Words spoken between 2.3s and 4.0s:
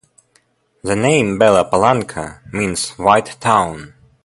means 'white town'.